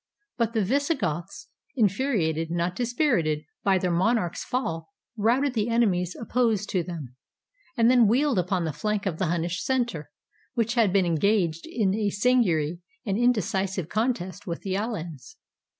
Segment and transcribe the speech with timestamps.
[0.35, 6.71] But the Visigoths, infuri ated, not dispirited, by their monarch's fall, routed the enemies opposed
[6.71, 7.15] to them,
[7.77, 10.09] and then wheeled upon the flank of the Hunnish center,
[10.55, 15.37] which had been engaged in a sanguinary and indecisive contest with the Alans.